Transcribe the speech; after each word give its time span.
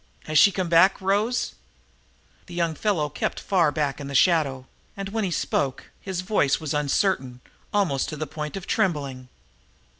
Has 0.25 0.39
she 0.39 0.51
come 0.51 0.67
back, 0.67 0.99
Rose?" 0.99 1.53
The 2.47 2.55
young 2.55 2.73
fellow 2.73 3.07
kept 3.07 3.39
far 3.39 3.71
back 3.71 4.01
in 4.01 4.07
the 4.07 4.15
shadow, 4.15 4.65
and, 4.97 5.09
when 5.09 5.23
he 5.23 5.29
spoke, 5.29 5.91
his 6.01 6.21
voice 6.21 6.59
was 6.59 6.73
uncertain, 6.73 7.39
almost 7.71 8.09
to 8.09 8.15
the 8.17 8.25
point 8.25 8.57
of 8.57 8.65
trembling. 8.65 9.27